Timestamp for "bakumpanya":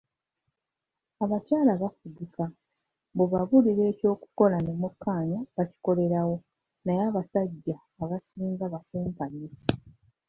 8.73-9.49